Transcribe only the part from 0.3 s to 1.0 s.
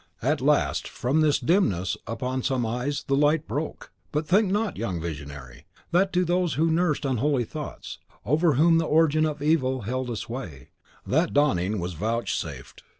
last